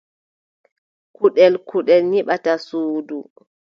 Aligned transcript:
Kuɗel 1.15 1.53
kuɗel 1.67 2.01
nyiɓata 2.11 2.51
suudu. 2.67 3.17